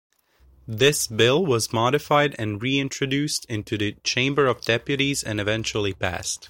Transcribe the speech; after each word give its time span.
This 0.67 1.05
bill 1.05 1.45
was 1.45 1.71
modified 1.71 2.35
and 2.39 2.59
reintroduced 2.59 3.45
into 3.45 3.77
the 3.77 3.97
Chamber 4.03 4.47
of 4.47 4.61
deputies 4.61 5.21
and 5.23 5.39
eventually 5.39 5.93
passed. 5.93 6.39